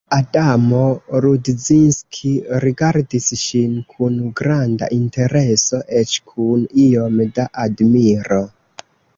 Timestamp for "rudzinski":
1.25-2.31